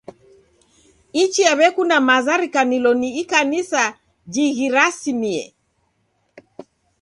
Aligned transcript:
Ichia 1.23 1.51
w'ekunda 1.59 1.97
maza 2.09 2.33
rikanilo 2.41 2.91
ni 3.01 3.09
Ikanisa 3.21 3.83
jighirasimie. 4.33 5.43